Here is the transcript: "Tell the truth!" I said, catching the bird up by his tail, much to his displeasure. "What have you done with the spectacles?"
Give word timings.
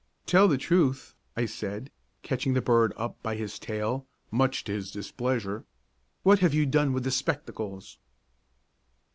"Tell 0.25 0.47
the 0.47 0.57
truth!" 0.57 1.13
I 1.37 1.45
said, 1.45 1.91
catching 2.23 2.55
the 2.55 2.59
bird 2.63 2.91
up 2.97 3.21
by 3.21 3.35
his 3.35 3.59
tail, 3.59 4.07
much 4.31 4.63
to 4.63 4.71
his 4.71 4.89
displeasure. 4.91 5.63
"What 6.23 6.39
have 6.39 6.55
you 6.55 6.65
done 6.65 6.91
with 6.91 7.03
the 7.03 7.11
spectacles?" 7.11 7.99